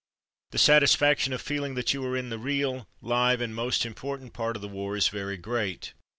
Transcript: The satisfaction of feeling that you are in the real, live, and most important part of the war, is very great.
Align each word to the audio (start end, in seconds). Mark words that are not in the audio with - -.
The 0.49 0.57
satisfaction 0.57 1.31
of 1.31 1.43
feeling 1.43 1.75
that 1.75 1.93
you 1.93 2.03
are 2.07 2.17
in 2.17 2.31
the 2.31 2.39
real, 2.39 2.87
live, 3.03 3.39
and 3.39 3.53
most 3.53 3.85
important 3.85 4.33
part 4.33 4.55
of 4.55 4.63
the 4.63 4.67
war, 4.67 4.95
is 4.97 5.09
very 5.09 5.37
great. 5.37 5.93